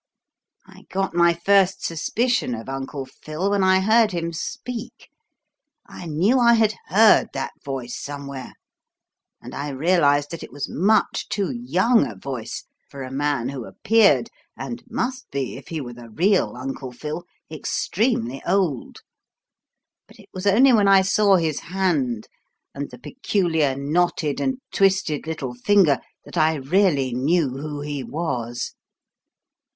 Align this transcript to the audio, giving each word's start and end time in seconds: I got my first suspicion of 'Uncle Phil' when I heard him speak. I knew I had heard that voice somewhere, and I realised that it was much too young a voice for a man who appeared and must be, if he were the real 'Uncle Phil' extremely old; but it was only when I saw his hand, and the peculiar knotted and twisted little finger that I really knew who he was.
I 0.65 0.87
got 0.89 1.13
my 1.13 1.31
first 1.35 1.85
suspicion 1.85 2.55
of 2.55 2.67
'Uncle 2.67 3.05
Phil' 3.05 3.51
when 3.51 3.63
I 3.63 3.81
heard 3.81 4.13
him 4.13 4.33
speak. 4.33 5.09
I 5.85 6.07
knew 6.07 6.39
I 6.39 6.55
had 6.55 6.73
heard 6.87 7.27
that 7.33 7.51
voice 7.63 7.99
somewhere, 8.01 8.55
and 9.43 9.53
I 9.53 9.69
realised 9.69 10.31
that 10.31 10.41
it 10.41 10.51
was 10.51 10.67
much 10.67 11.29
too 11.29 11.51
young 11.51 12.07
a 12.11 12.15
voice 12.15 12.63
for 12.89 13.03
a 13.03 13.11
man 13.11 13.49
who 13.49 13.63
appeared 13.65 14.31
and 14.57 14.83
must 14.89 15.29
be, 15.29 15.55
if 15.55 15.67
he 15.67 15.79
were 15.79 15.93
the 15.93 16.09
real 16.09 16.55
'Uncle 16.55 16.91
Phil' 16.91 17.25
extremely 17.51 18.41
old; 18.43 19.01
but 20.07 20.17
it 20.19 20.29
was 20.33 20.47
only 20.47 20.73
when 20.73 20.87
I 20.87 21.03
saw 21.03 21.35
his 21.35 21.59
hand, 21.59 22.27
and 22.73 22.89
the 22.89 22.97
peculiar 22.97 23.75
knotted 23.77 24.39
and 24.41 24.57
twisted 24.73 25.27
little 25.27 25.53
finger 25.53 25.99
that 26.25 26.37
I 26.37 26.55
really 26.55 27.13
knew 27.13 27.49
who 27.49 27.81
he 27.81 28.03
was. 28.03 28.73